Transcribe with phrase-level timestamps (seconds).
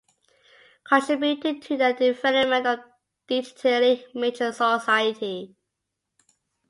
[0.83, 2.85] Contributing to the development of a
[3.31, 5.55] digitally mature society.